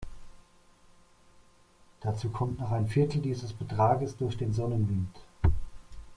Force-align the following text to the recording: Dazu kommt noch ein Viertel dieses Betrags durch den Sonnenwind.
Dazu 1.99 2.31
kommt 2.31 2.57
noch 2.57 2.71
ein 2.71 2.87
Viertel 2.87 3.21
dieses 3.21 3.53
Betrags 3.53 4.17
durch 4.17 4.35
den 4.35 4.51
Sonnenwind. 4.51 5.15